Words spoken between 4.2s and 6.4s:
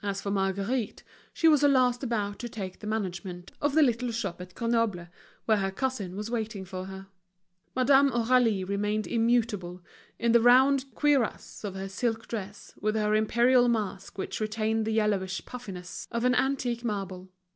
at Grenoble, where her cousin was